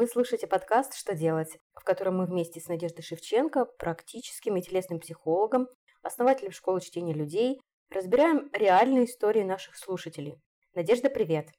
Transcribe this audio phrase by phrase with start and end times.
[0.00, 4.98] Вы слушаете подкаст «Что делать?», в котором мы вместе с Надеждой Шевченко, практическим и телесным
[4.98, 5.68] психологом,
[6.00, 7.60] основателем школы чтения людей,
[7.90, 10.40] разбираем реальные истории наших слушателей.
[10.74, 11.50] Надежда, привет!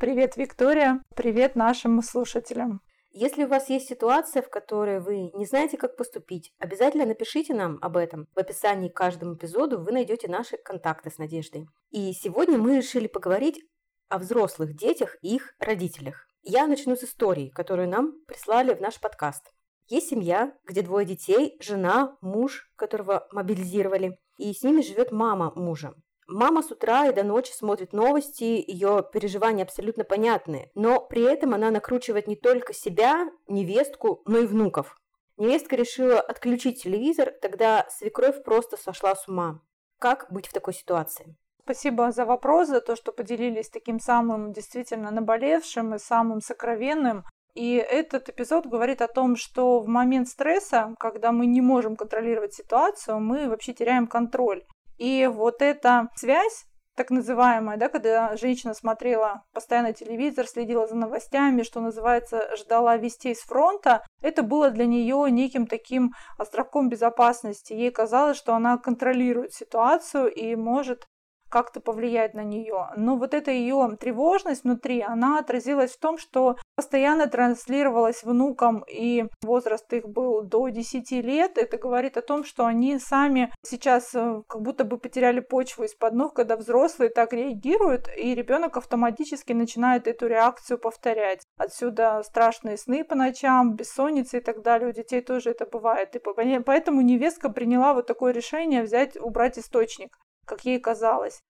[0.00, 1.02] Привет, Виктория!
[1.14, 2.80] Привет нашим слушателям!
[3.10, 7.76] Если у вас есть ситуация, в которой вы не знаете, как поступить, обязательно напишите нам
[7.82, 8.26] об этом.
[8.34, 11.66] В описании к каждому эпизоду вы найдете наши контакты с Надеждой.
[11.90, 13.62] И сегодня мы решили поговорить
[14.08, 16.26] о взрослых детях и их родителях.
[16.44, 19.54] Я начну с истории, которую нам прислали в наш подкаст.
[19.86, 25.94] Есть семья, где двое детей, жена, муж, которого мобилизировали, и с ними живет мама мужа.
[26.26, 31.54] Мама с утра и до ночи смотрит новости, ее переживания абсолютно понятны, но при этом
[31.54, 34.96] она накручивает не только себя, невестку, но и внуков.
[35.36, 39.60] Невестка решила отключить телевизор, тогда свекровь просто сошла с ума.
[40.00, 41.36] Как быть в такой ситуации?
[41.64, 47.24] Спасибо за вопрос, за то, что поделились таким самым действительно наболевшим и самым сокровенным.
[47.54, 52.54] И этот эпизод говорит о том, что в момент стресса, когда мы не можем контролировать
[52.54, 54.64] ситуацию, мы вообще теряем контроль.
[54.98, 61.62] И вот эта связь так называемая, да, когда женщина смотрела постоянно телевизор, следила за новостями,
[61.62, 67.72] что называется, ждала вестей с фронта, это было для нее неким таким островком безопасности.
[67.72, 71.06] Ей казалось, что она контролирует ситуацию и может
[71.52, 72.88] как-то повлиять на нее.
[72.96, 79.26] Но вот эта ее тревожность внутри, она отразилась в том, что постоянно транслировалась внукам, и
[79.42, 81.58] возраст их был до 10 лет.
[81.58, 86.14] Это говорит о том, что они сами сейчас э, как будто бы потеряли почву из-под
[86.14, 91.42] ног, когда взрослые так реагируют, и ребенок автоматически начинает эту реакцию повторять.
[91.58, 94.88] Отсюда страшные сны по ночам, бессонница и так далее.
[94.88, 96.16] У детей тоже это бывает.
[96.16, 96.20] И
[96.64, 100.16] поэтому невестка приняла вот такое решение взять, убрать источник
[100.46, 101.40] как ей казалось.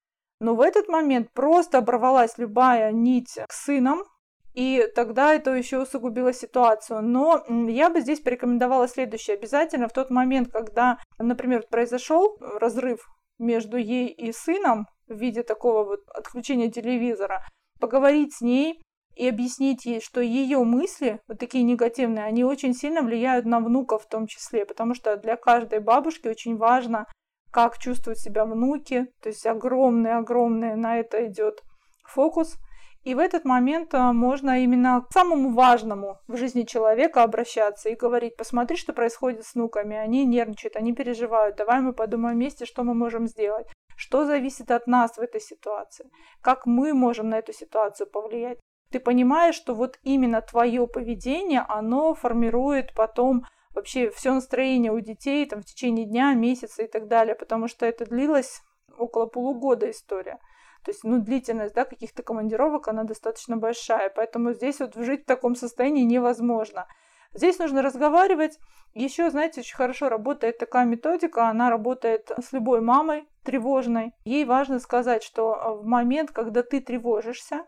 [0.41, 4.03] Но в этот момент просто оборвалась любая нить к сынам,
[4.55, 7.01] и тогда это еще усугубило ситуацию.
[7.01, 9.37] Но я бы здесь порекомендовала следующее.
[9.37, 13.07] Обязательно в тот момент, когда, например, произошел разрыв
[13.39, 17.45] между ей и сыном в виде такого вот отключения телевизора,
[17.81, 18.83] поговорить с ней
[19.17, 24.05] и объяснить ей, что ее мысли, вот такие негативные, они очень сильно влияют на внуков
[24.05, 27.07] в том числе, потому что для каждой бабушки очень важно
[27.53, 31.63] как чувствуют себя внуки, то есть огромный-огромный на это идет
[32.05, 32.57] фокус.
[33.05, 37.97] И в этот момент а, можно именно к самому важному в жизни человека обращаться и
[37.97, 42.85] говорить, посмотри, что происходит с внуками, они нервничают, они переживают, давай мы подумаем вместе, что
[42.85, 46.07] мы можем сделать, что зависит от нас в этой ситуации,
[46.41, 48.59] как мы можем на эту ситуацию повлиять.
[48.91, 55.47] Ты понимаешь, что вот именно твое поведение, оно формирует потом вообще все настроение у детей
[55.47, 58.63] там в течение дня, месяца и так далее, потому что это длилось
[58.97, 60.39] около полугода история.
[60.85, 65.27] То есть, ну, длительность, да, каких-то командировок, она достаточно большая, поэтому здесь вот жить в
[65.27, 66.87] таком состоянии невозможно.
[67.35, 68.59] Здесь нужно разговаривать.
[68.93, 74.13] Еще, знаете, очень хорошо работает такая методика, она работает с любой мамой тревожной.
[74.25, 77.65] Ей важно сказать, что в момент, когда ты тревожишься,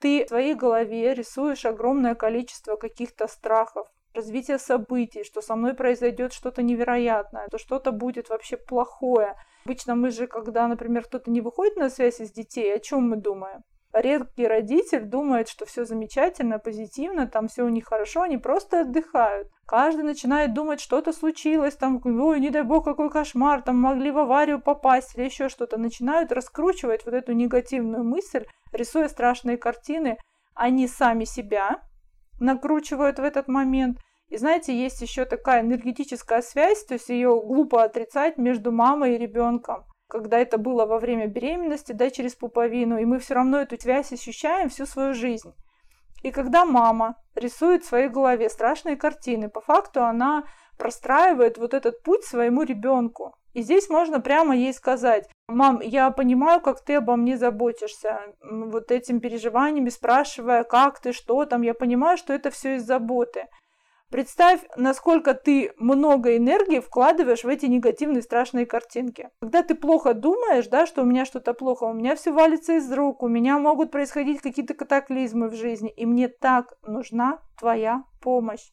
[0.00, 6.32] ты в своей голове рисуешь огромное количество каких-то страхов, развитие событий, что со мной произойдет
[6.32, 9.36] что-то невероятное, то что-то будет вообще плохое.
[9.64, 13.16] Обычно мы же, когда, например, кто-то не выходит на связь из детей, о чем мы
[13.16, 13.62] думаем?
[13.92, 19.48] Редкий родитель думает, что все замечательно, позитивно, там все у них хорошо, они просто отдыхают.
[19.66, 24.16] Каждый начинает думать, что-то случилось, там, ой, не дай бог, какой кошмар, там могли в
[24.18, 25.76] аварию попасть или еще что-то.
[25.76, 30.16] Начинают раскручивать вот эту негативную мысль, рисуя страшные картины.
[30.54, 31.82] Они сами себя,
[32.42, 33.98] накручивают в этот момент.
[34.28, 39.18] И знаете, есть еще такая энергетическая связь, то есть ее глупо отрицать между мамой и
[39.18, 39.84] ребенком.
[40.08, 44.12] Когда это было во время беременности, да, через пуповину, и мы все равно эту связь
[44.12, 45.52] ощущаем всю свою жизнь.
[46.22, 50.44] И когда мама рисует в своей голове страшные картины, по факту она
[50.78, 53.34] простраивает вот этот путь своему ребенку.
[53.52, 58.90] И здесь можно прямо ей сказать, мам, я понимаю, как ты обо мне заботишься, вот
[58.90, 63.46] этим переживаниями, спрашивая, как ты, что там, я понимаю, что это все из заботы.
[64.12, 69.30] Представь, насколько ты много энергии вкладываешь в эти негативные страшные картинки.
[69.40, 72.92] Когда ты плохо думаешь, да, что у меня что-то плохо, у меня все валится из
[72.92, 78.70] рук, у меня могут происходить какие-то катаклизмы в жизни, и мне так нужна твоя помощь.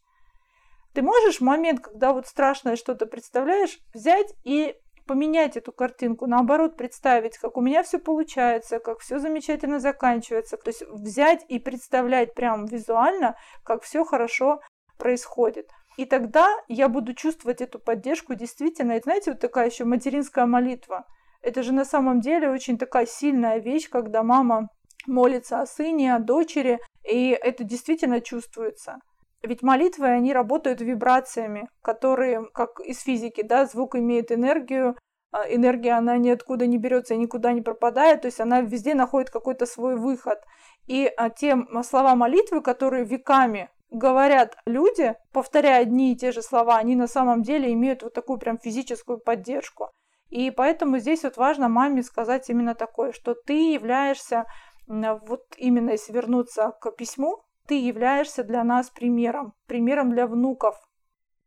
[0.99, 4.75] Ты можешь в момент, когда вот страшное что-то представляешь, взять и
[5.07, 10.57] поменять эту картинку, наоборот, представить, как у меня все получается, как все замечательно заканчивается.
[10.57, 14.59] То есть взять и представлять прям визуально, как все хорошо
[14.97, 15.69] происходит.
[15.95, 18.97] И тогда я буду чувствовать эту поддержку действительно.
[18.97, 21.05] И знаете, вот такая еще материнская молитва.
[21.41, 24.67] Это же на самом деле очень такая сильная вещь, когда мама
[25.07, 28.99] молится о сыне, о дочери, и это действительно чувствуется.
[29.41, 34.97] Ведь молитвы, они работают вибрациями, которые, как из физики, да, звук имеет энергию,
[35.31, 39.29] а энергия, она ниоткуда не берется и никуда не пропадает, то есть она везде находит
[39.29, 40.39] какой-то свой выход.
[40.87, 46.77] И а, те слова молитвы, которые веками говорят люди, повторяя одни и те же слова,
[46.77, 49.91] они на самом деле имеют вот такую прям физическую поддержку.
[50.29, 54.45] И поэтому здесь вот важно маме сказать именно такое, что ты являешься,
[54.87, 60.75] вот именно если вернуться к письму, ты являешься для нас примером, примером для внуков.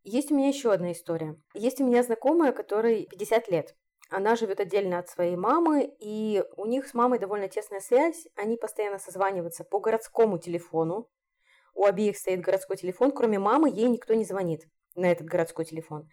[0.04, 1.36] Есть у меня еще одна история.
[1.52, 3.74] Есть у меня знакомая, которой 50 лет.
[4.08, 8.28] Она живет отдельно от своей мамы, и у них с мамой довольно тесная связь.
[8.36, 11.10] Они постоянно созваниваются по городскому телефону.
[11.74, 13.10] У обеих стоит городской телефон.
[13.10, 16.08] Кроме мамы, ей никто не звонит на этот городской телефон.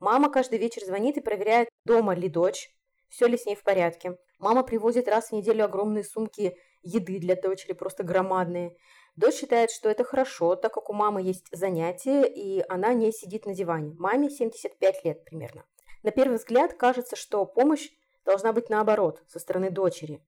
[0.00, 2.74] Мама каждый вечер звонит и проверяет, дома ли дочь,
[3.08, 4.18] все ли с ней в порядке.
[4.40, 8.76] Мама привозит раз в неделю огромные сумки еды для дочери, просто громадные.
[9.16, 13.46] Дочь считает, что это хорошо, так как у мамы есть занятия, и она не сидит
[13.46, 13.94] на диване.
[13.98, 15.64] Маме 75 лет примерно.
[16.02, 17.90] На первый взгляд кажется, что помощь
[18.24, 20.24] должна быть наоборот, со стороны дочери.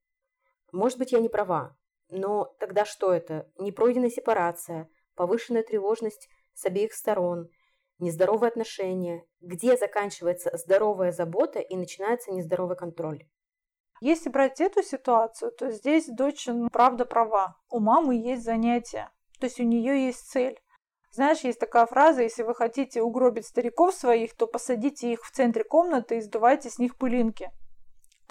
[0.73, 1.77] Может быть, я не права,
[2.09, 3.51] но тогда что это?
[3.59, 7.49] Непройденная сепарация, повышенная тревожность с обеих сторон–
[7.99, 13.27] нездоровые отношения, где заканчивается здоровая забота и начинается нездоровый контроль.
[14.00, 17.56] Если брать эту ситуацию, то здесь дочь, правда, права.
[17.70, 20.61] У мамы есть занятия, то есть у нее есть цель.
[21.11, 25.62] Знаешь, есть такая фраза, если вы хотите угробить стариков своих, то посадите их в центре
[25.62, 27.50] комнаты и сдувайте с них пылинки.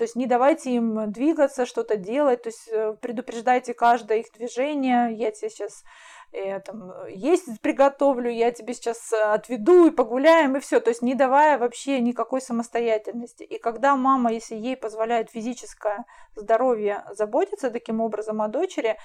[0.04, 5.14] То есть не давайте им двигаться, что-то делать, то есть э, предупреждайте каждое их движение.
[5.14, 5.86] Я тебе сейчас
[6.34, 10.82] э, там, есть приготовлю, я тебе сейчас э, отведу и погуляем, и все.
[10.82, 13.44] То есть не давая вообще никакой самостоятельности.
[13.44, 16.04] И когда мама, если ей позволяет физическое
[16.36, 18.98] здоровье заботиться таким образом о дочери,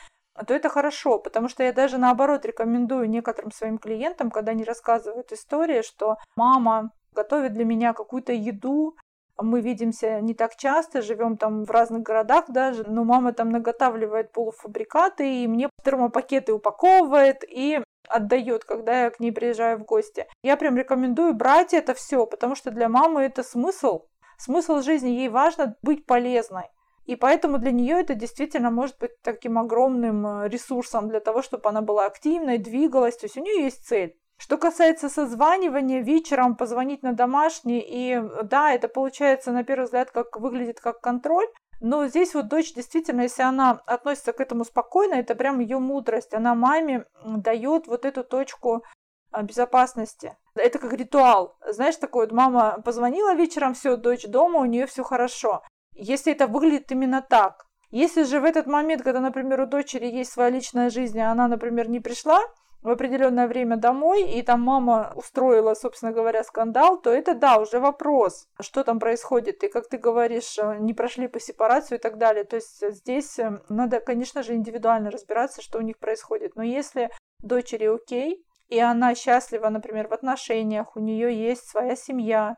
[0.48, 5.30] то это хорошо, потому что я даже наоборот рекомендую некоторым своим клиентам, когда они рассказывают
[5.30, 8.96] истории, что мама готовит для меня какую-то еду,
[9.40, 14.32] мы видимся не так часто, живем там в разных городах даже, но мама там наготавливает
[14.32, 20.26] полуфабрикаты, и мне термопакеты упаковывает и отдает, когда я к ней приезжаю в гости.
[20.42, 24.06] Я прям рекомендую брать это все, потому что для мамы это смысл.
[24.38, 26.64] Смысл жизни, ей важно быть полезной.
[27.04, 31.68] И поэтому для нее это действительно может быть таким огромным э, ресурсом для того, чтобы
[31.68, 33.16] она была активной, двигалась.
[33.16, 34.14] То есть у нее есть цель.
[34.38, 40.38] Что касается созванивания, вечером позвонить на домашний, и да, это получается на первый взгляд как
[40.38, 41.48] выглядит как контроль,
[41.80, 46.34] но здесь вот дочь действительно, если она относится к этому спокойно, это прям ее мудрость.
[46.34, 48.84] Она маме дает вот эту точку
[49.30, 50.36] а, безопасности.
[50.54, 51.56] Это как ритуал.
[51.68, 55.62] Знаешь, такой вот мама позвонила вечером, все, дочь дома, у нее все хорошо.
[55.94, 57.66] Если это выглядит именно так.
[57.90, 61.48] Если же в этот момент, когда, например, у дочери есть своя личная жизнь, а она,
[61.48, 62.40] например, не пришла,
[62.82, 67.80] в определенное время домой, и там мама устроила, собственно говоря, скандал, то это, да, уже
[67.80, 69.64] вопрос, что там происходит.
[69.64, 72.44] И, как ты говоришь, э, не прошли по сепарацию и так далее.
[72.44, 76.54] То есть здесь э, надо, конечно же, индивидуально разбираться, что у них происходит.
[76.54, 77.10] Но если
[77.40, 82.56] дочери окей, и она счастлива, например, в отношениях, у нее есть своя семья,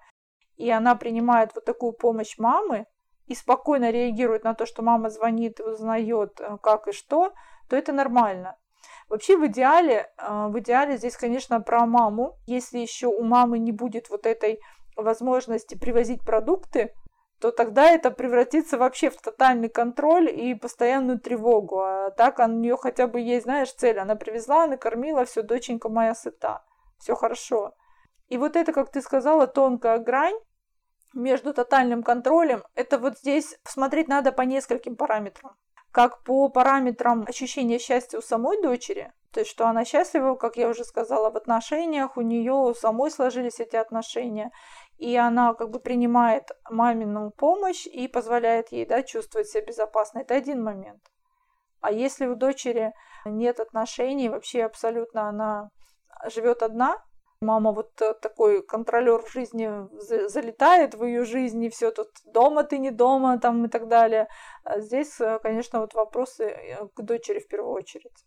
[0.57, 2.87] и она принимает вот такую помощь мамы,
[3.27, 7.33] и спокойно реагирует на то, что мама звонит и узнает, э, как и что,
[7.69, 8.57] то это нормально.
[9.11, 12.39] Вообще в идеале, а, в идеале здесь, конечно, про маму.
[12.47, 14.61] Если еще у мамы не будет вот этой
[14.95, 16.95] возможности привозить продукты,
[17.41, 21.81] то тогда это превратится вообще в тотальный контроль и постоянную тревогу.
[21.81, 23.99] А так у нее хотя бы есть, знаешь, цель.
[23.99, 26.63] Она привезла, накормила, все, доченька моя сыта.
[26.99, 27.75] Все хорошо.
[28.29, 30.39] И вот это, как ты сказала, тонкая грань
[31.15, 35.57] между тотальным контролем, это вот здесь смотреть надо по нескольким параметрам
[35.93, 40.69] как по параметрам ощущения счастья у самой дочери, то есть что она счастлива, как я
[40.69, 44.51] уже сказала, в отношениях, у нее самой сложились эти отношения,
[44.99, 50.21] и она как бы принимает мамину помощь и позволяет ей да, чувствовать себя безопасно.
[50.21, 51.01] Это один момент.
[51.81, 52.93] А если у дочери
[53.25, 55.71] нет отношений, вообще абсолютно она
[56.27, 57.03] живет одна,
[57.43, 59.71] Мама вот э, такой контролер в жизни
[60.29, 64.29] залетает в ее жизнь, и все тут дома ты не дома, там и так далее.
[64.63, 68.27] А здесь, э, конечно, вот вопросы э, к дочери в первую очередь.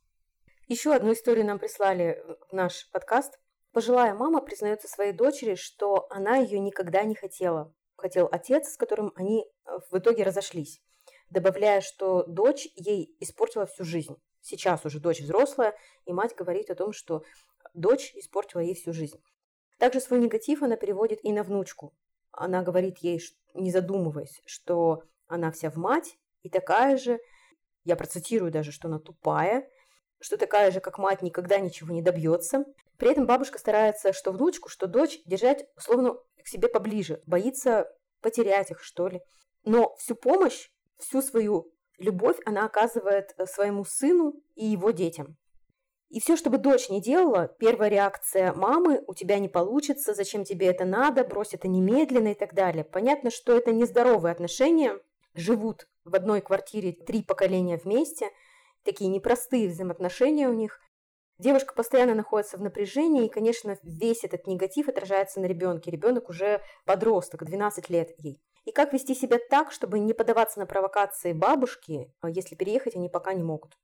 [0.68, 3.40] Еще одну историю нам прислали в наш подкаст.
[3.72, 7.72] Пожилая мама признается своей дочери, что она ее никогда не хотела.
[7.96, 9.46] Хотел отец, с которым они
[9.92, 10.82] в итоге разошлись,
[11.30, 14.16] добавляя, что дочь ей испортила всю жизнь.
[14.42, 17.24] Сейчас уже дочь взрослая, и мать говорит о том, что
[17.74, 19.22] дочь испортила ей всю жизнь.
[19.78, 21.94] Также свой негатив она переводит и на внучку.
[22.32, 23.22] Она говорит ей,
[23.54, 27.20] не задумываясь, что она вся в мать и такая же,
[27.84, 29.70] я процитирую даже, что она тупая,
[30.20, 32.66] что такая же, как мать, никогда ничего не добьется.
[32.98, 37.22] При этом бабушка старается что внучку, что дочь держать, условно, к себе поближе.
[37.26, 39.22] Боится потерять их, что ли.
[39.66, 45.38] Но всю помощь, всю свою любовь она оказывает э, своему сыну и его детям.
[46.14, 50.44] И все, что бы дочь не делала, первая реакция мамы «у тебя не получится», «зачем
[50.44, 52.84] тебе это надо», «брось это немедленно» и так далее.
[52.84, 55.00] Понятно, что это нездоровые отношения,
[55.34, 58.30] живут в одной квартире три поколения вместе,
[58.84, 60.80] такие непростые взаимоотношения у них.
[61.40, 65.90] Девушка постоянно находится в напряжении, и, конечно, весь этот негатив отражается на ребенке.
[65.90, 68.40] Ребенок уже подросток, 12 лет ей.
[68.66, 73.34] И как вести себя так, чтобы не поддаваться на провокации бабушки, если переехать они пока
[73.34, 73.76] не могут?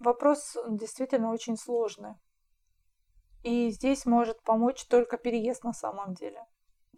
[0.00, 2.14] Вопрос действительно очень сложный.
[3.42, 6.44] И здесь может помочь только переезд на самом деле.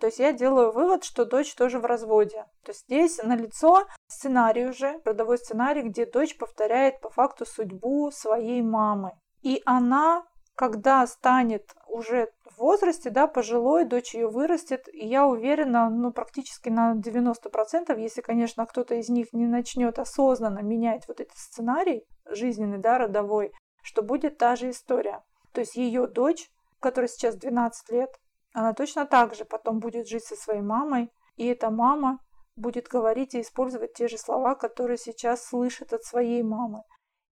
[0.01, 2.47] То есть я делаю вывод, что дочь тоже в разводе.
[2.65, 8.63] То есть здесь налицо сценарий уже, родовой сценарий, где дочь повторяет по факту судьбу своей
[8.63, 9.13] мамы.
[9.43, 10.25] И она,
[10.57, 12.33] когда станет уже
[12.63, 18.65] возрасте, да, пожилой, дочь ее вырастет, и я уверена, ну, практически на 90%, если, конечно,
[18.67, 23.53] кто-то из них не начнет осознанно менять вот этот сценарий жизненный, да, родовой,
[23.83, 25.23] что будет та же история.
[25.53, 26.49] То есть ее дочь,
[26.81, 28.11] которая сейчас 12 лет,
[28.55, 32.19] она точно так же потом будет жить со своей мамой, и эта мама
[32.57, 36.83] будет говорить и использовать те же слова, которые сейчас слышит от своей мамы.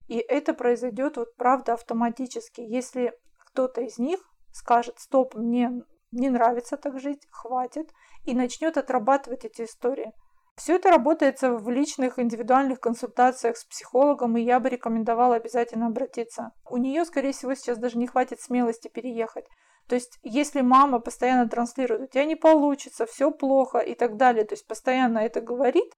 [0.07, 2.61] И это произойдет вот правда автоматически.
[2.61, 4.19] Если кто-то из них
[4.51, 7.91] скажет, стоп, мне не нравится так жить, хватит,
[8.25, 10.11] и начнет отрабатывать эти истории.
[10.55, 16.51] Все это работает в личных индивидуальных консультациях с психологом, и я бы рекомендовала обязательно обратиться.
[16.69, 19.45] У нее, скорее всего, сейчас даже не хватит смелости переехать.
[19.87, 24.45] То есть, если мама постоянно транслирует, у тебя не получится, все плохо и так далее,
[24.45, 25.91] то есть постоянно это говорит,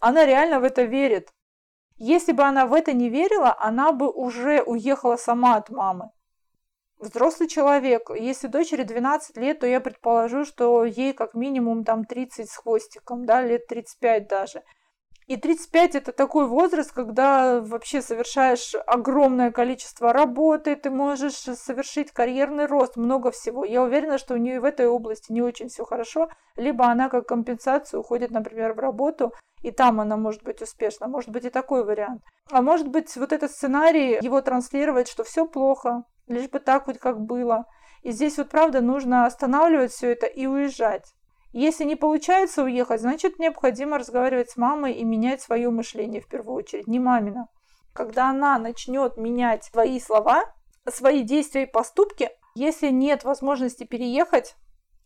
[0.00, 1.30] она реально в это верит.
[1.96, 6.10] Если бы она в это не верила, она бы уже уехала сама от мамы
[7.02, 8.10] взрослый человек.
[8.10, 13.26] Если дочери 12 лет, то я предположу, что ей как минимум там 30 с хвостиком,
[13.26, 14.62] да, лет 35 даже.
[15.28, 22.66] И 35 это такой возраст, когда вообще совершаешь огромное количество работы, ты можешь совершить карьерный
[22.66, 23.64] рост, много всего.
[23.64, 27.26] Я уверена, что у нее в этой области не очень все хорошо, либо она как
[27.26, 29.32] компенсацию уходит, например, в работу,
[29.62, 31.06] и там она может быть успешна.
[31.06, 32.22] Может быть и такой вариант.
[32.50, 36.98] А может быть вот этот сценарий, его транслировать, что все плохо, лишь бы так вот
[36.98, 37.66] как было.
[38.02, 41.12] И здесь вот правда нужно останавливать все это и уезжать.
[41.52, 46.56] Если не получается уехать, значит необходимо разговаривать с мамой и менять свое мышление в первую
[46.56, 47.48] очередь, не мамина.
[47.92, 50.44] Когда она начнет менять свои слова,
[50.90, 54.56] свои действия и поступки, если нет возможности переехать,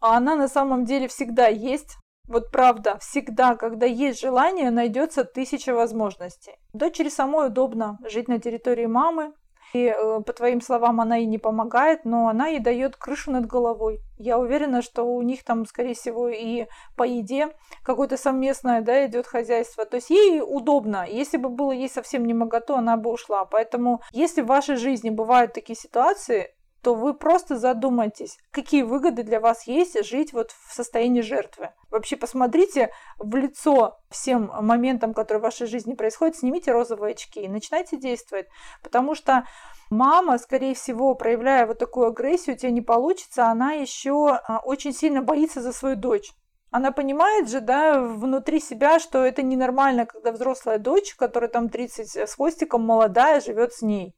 [0.01, 1.97] а она на самом деле всегда есть,
[2.29, 6.55] вот правда, всегда, когда есть желание, найдется тысяча возможностей.
[6.73, 9.33] Дочери самой удобно жить на территории мамы,
[9.77, 13.47] и, э, по твоим словам, она ей не помогает, но она ей дает крышу над
[13.47, 14.01] головой.
[14.19, 16.67] Я уверена, что у них там, скорее всего, и
[16.97, 17.49] по еде
[17.83, 19.85] какое-то совместное, да, идет хозяйство.
[19.85, 21.07] То есть ей удобно.
[21.09, 23.45] Если бы было ей совсем не могото, она бы ушла.
[23.45, 29.41] Поэтому, если в вашей жизни бывают такие ситуации, то вы просто задумайтесь, какие выгоды для
[29.41, 31.71] вас есть жить вот в состоянии жертвы.
[31.91, 37.49] Вообще посмотрите в лицо всем моментам, которые в вашей жизни происходят, снимите розовые очки и
[37.49, 38.47] начинайте действовать.
[38.83, 39.47] Потому что
[39.91, 44.93] мама, скорее всего, проявляя вот такую агрессию, у тебя не получится, она еще а, очень
[44.93, 46.33] сильно боится за свою дочь.
[46.71, 52.17] Она понимает же, да, внутри себя, что это ненормально, когда взрослая дочь, которая там 30
[52.17, 54.15] с хвостиком, молодая, живет с ней.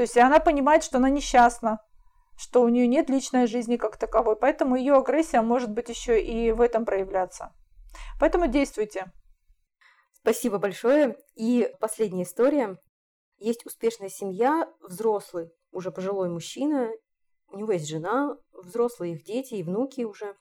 [0.00, 1.78] То есть она понимает, что она несчастна,
[2.34, 6.52] что у нее нет личной жизни как таковой, поэтому ее агрессия может быть еще и
[6.52, 7.52] в этом проявляться.
[8.18, 9.12] Поэтому действуйте.
[10.14, 11.18] Спасибо большое.
[11.34, 12.78] И последняя история.
[13.36, 16.88] Есть успешная семья, взрослый, уже пожилой мужчина,
[17.48, 20.34] у него есть жена, взрослые их дети и внуки уже.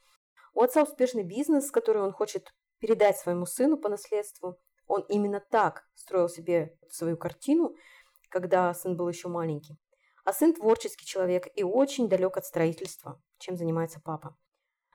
[0.53, 4.57] У отца успешный бизнес, который он хочет передать своему сыну по наследству.
[4.87, 7.75] Он именно так строил себе свою картину–
[8.29, 9.77] когда сын был еще маленький.
[10.25, 14.37] А сын творческий человек и очень далек от строительства, чем занимается папа.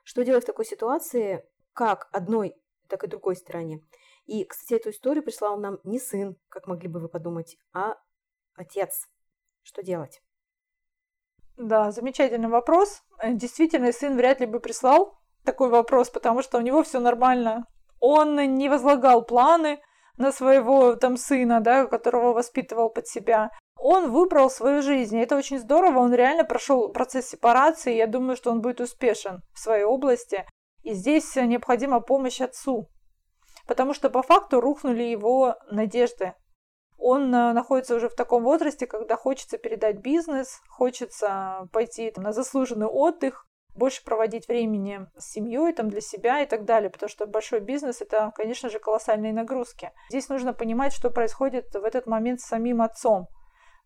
[0.05, 2.55] Что делать в такой ситуации, как одной,
[2.89, 3.81] так и другой стороне?
[4.27, 7.97] И, кстати, эту историю прислал нам не сын, как могли бы вы подумать, а
[8.55, 9.09] отец.
[9.63, 10.23] Что делать?
[11.57, 13.03] Да, замечательный вопрос.
[13.19, 17.67] Э, действительно, сын вряд ли бы прислал такой вопрос, потому что у него все нормально.
[18.01, 19.81] Он не возлагал планы,
[20.17, 23.51] на своего там сына, да, которого воспитывал под себя.
[23.77, 28.37] Он выбрал свою жизнь, и это очень здорово, он реально прошел процесс сепарации, я думаю,
[28.37, 30.47] что он будет успешен в своей области.
[30.83, 32.89] И здесь необходима помощь отцу,
[33.67, 36.35] потому что по факту рухнули его надежды.
[36.99, 42.33] он э, находится уже в таком возрасте, когда хочется передать бизнес, хочется пойти там, на
[42.33, 47.27] заслуженный отдых, больше проводить времени с семьей, там, для себя и так далее, потому что
[47.27, 49.93] большой бизнес– это, конечно же, колоссальные нагрузки.
[50.11, 53.29] Здесь нужно понимать, что происходит в этот момент с самим отцом.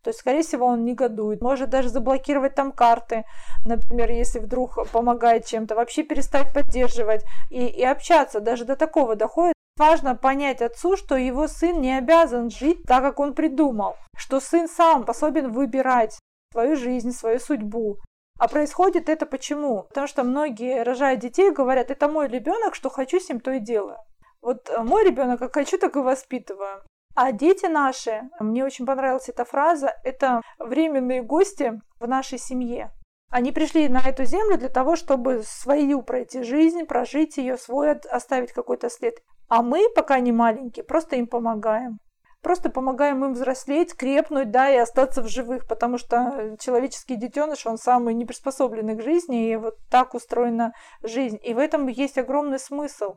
[0.03, 3.25] То есть, скорее всего, он негодует, может даже заблокировать там карты,
[3.65, 9.53] например, если вдруг помогает чем-то, вообще перестать поддерживать и, и общаться, даже до такого доходит.
[9.77, 14.67] Важно понять отцу, что его сын не обязан жить так, как он придумал, что сын
[14.67, 16.17] сам способен выбирать
[16.51, 17.99] свою жизнь, свою судьбу,
[18.39, 19.83] а происходит это почему?
[19.89, 23.59] Потому что многие, рожая детей, говорят, это мой ребенок, что хочу с ним, то и
[23.59, 23.97] делаю.
[24.41, 26.81] Вот э, мой ребенок, как хочу, так и воспитываю.
[27.15, 32.91] А дети наши, мне очень понравилась эта фраза, это временные гости в нашей семье.
[33.29, 38.53] Они пришли на эту землю для того, чтобы свою пройти жизнь, прожить ее, свой оставить
[38.53, 39.15] какой-то след.
[39.49, 41.99] А мы, пока они маленькие, просто им помогаем
[42.41, 47.77] просто помогаем им взрослеть, крепнуть, да, и остаться в живых, потому что человеческий детеныш, он
[47.77, 51.39] самый не приспособленный к жизни, и вот так устроена жизнь.
[51.43, 53.15] И в этом есть огромный смысл,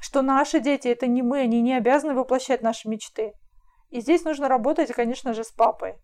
[0.00, 3.32] что наши дети это не мы, они не обязаны воплощать наши мечты.
[3.90, 5.96] И здесь нужно работать, конечно же, с папой.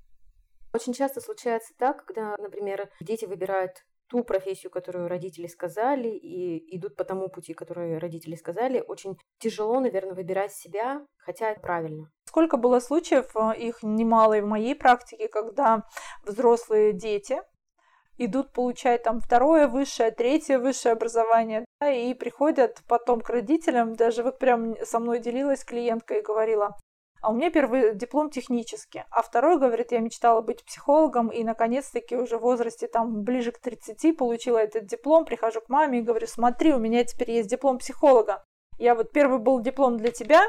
[0.73, 6.97] Очень часто случается так, когда, например, дети выбирают ту профессию, которую родители сказали, и идут
[6.97, 12.11] по тому пути, который родители сказали, очень тяжело, наверное, выбирать себя, хотя правильно.
[12.27, 15.85] Сколько было случаев, э, их немало и в моей практике, когда
[16.25, 17.41] взрослые дети
[18.19, 24.23] идут получать там второе высшее, третье высшее образование, да, и приходят потом к родителям, даже
[24.23, 26.77] вот прям со мной делилась клиентка и говорила,
[27.25, 32.17] а у меня первый диплом технический, а второй, говорит, я мечтала быть психологом, и наконец-таки
[32.17, 36.27] уже в возрасте там ближе к 30 получила этот диплом, прихожу к маме и говорю,
[36.27, 38.45] смотри, у меня теперь есть диплом психолога.
[38.79, 40.43] Я вот первый был диплом для тебя,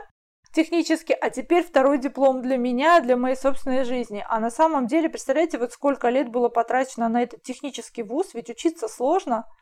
[0.54, 4.26] технически, а теперь второй диплом для меня, для моей собственной жизни.
[4.28, 8.50] А на самом деле, представляете, вот сколько лет было потрачено на этот технический вуз, ведь
[8.50, 9.46] учиться сложно–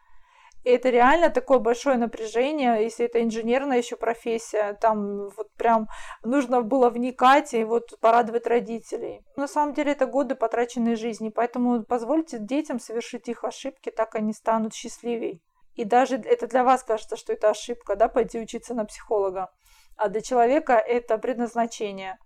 [0.70, 5.88] это реально такое большое напряжение, если это инженерная еще профессия, там вот прям
[6.24, 9.22] нужно было вникать и вот порадовать родителей.
[9.36, 14.34] На самом деле это годы потраченной жизни, поэтому позвольте детям совершить их ошибки, так они
[14.34, 15.40] станут счастливее.
[15.76, 19.50] И даже это для вас кажется, что это ошибка, да, пойти учиться на психолога.
[19.98, 22.18] А для человека это предназначение,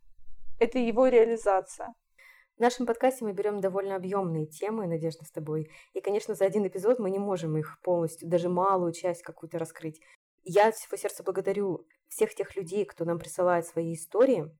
[0.60, 1.94] это его реализация.
[2.58, 5.70] В нашем подкасте мы берем довольно объемные темы, Надежда, с тобой.
[5.94, 10.02] И, конечно, за один эпизод мы не можем их полностью, даже малую часть какую-то раскрыть.
[10.44, 14.52] Я от всего сердца благодарю всех тех людей, кто нам присылает свои истории.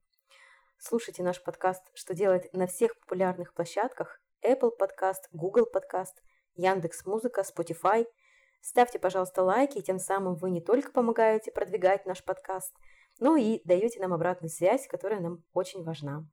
[0.78, 4.20] Слушайте наш подкаст «Что делать» на всех популярных площадках.
[4.46, 6.22] Apple Podcast, Google Podcast,
[6.54, 8.06] Яндекс Музыка, Spotify.
[8.60, 12.72] Ставьте, пожалуйста, лайки, и тем самым вы не только помогаете продвигать наш подкаст,
[13.18, 16.28] но и даете нам обратную связь, которая нам очень важна.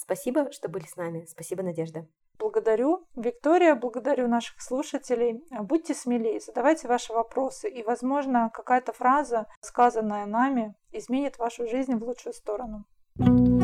[0.00, 1.26] Спасибо, что были с нами.
[1.28, 2.06] Спасибо, Надежда.
[2.38, 5.42] Благодарю, Виктория, благодарю наших слушателей.
[5.50, 12.04] Будьте смелее, задавайте ваши вопросы, и, возможно, какая-то фраза, сказанная нами, изменит вашу жизнь в
[12.04, 12.84] лучшую сторону.
[13.18, 13.57] thank you